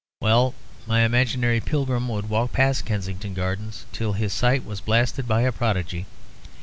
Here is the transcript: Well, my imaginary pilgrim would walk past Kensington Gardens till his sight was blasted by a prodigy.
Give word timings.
Well, 0.19 0.55
my 0.87 1.01
imaginary 1.01 1.59
pilgrim 1.59 2.07
would 2.09 2.27
walk 2.27 2.53
past 2.53 2.85
Kensington 2.85 3.35
Gardens 3.35 3.85
till 3.91 4.13
his 4.13 4.33
sight 4.33 4.65
was 4.65 4.81
blasted 4.81 5.27
by 5.27 5.41
a 5.41 5.51
prodigy. 5.51 6.07